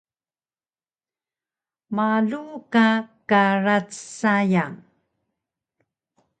[1.95, 2.87] Malu ka
[3.29, 3.89] karac
[4.19, 4.75] sayang